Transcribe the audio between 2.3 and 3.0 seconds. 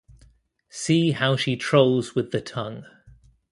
the tongue.